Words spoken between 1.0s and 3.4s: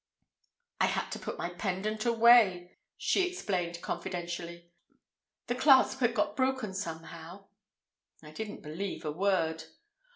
to put my pendant away," she